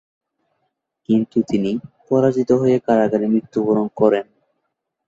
[1.09, 1.71] কিন্তু তিনি
[2.07, 4.25] পরাজিত হয়ে কারাগারে মৃত্যুবরণ করেন।